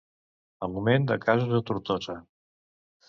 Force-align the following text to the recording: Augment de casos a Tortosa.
Augment 0.67 1.05
de 1.13 1.19
casos 1.27 1.53
a 1.59 1.63
Tortosa. 1.71 2.17